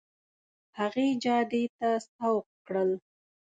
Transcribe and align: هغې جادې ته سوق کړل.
هغې 0.79 1.07
جادې 1.23 1.63
ته 1.77 1.89
سوق 2.09 2.45
کړل. 2.65 2.91